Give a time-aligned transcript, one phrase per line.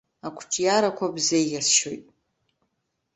[0.27, 2.05] Ақәҿиарақәа бзеиӷьасшьоит!